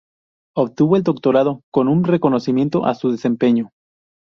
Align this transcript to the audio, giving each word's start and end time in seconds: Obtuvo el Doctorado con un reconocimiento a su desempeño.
Obtuvo 0.57 0.95
el 0.95 1.03
Doctorado 1.03 1.61
con 1.71 1.87
un 1.87 2.03
reconocimiento 2.05 2.85
a 2.87 2.95
su 2.95 3.11
desempeño. 3.11 3.69